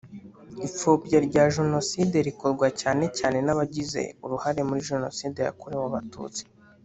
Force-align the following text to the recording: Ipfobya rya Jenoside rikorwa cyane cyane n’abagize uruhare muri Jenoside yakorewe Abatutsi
Ipfobya 0.67 1.17
rya 1.27 1.43
Jenoside 1.55 2.15
rikorwa 2.27 2.67
cyane 2.81 3.05
cyane 3.17 3.37
n’abagize 3.45 4.01
uruhare 4.25 4.61
muri 4.69 4.81
Jenoside 4.89 5.39
yakorewe 5.47 5.85
Abatutsi 5.89 6.43